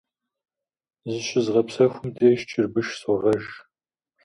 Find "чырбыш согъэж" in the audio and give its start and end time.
2.49-3.45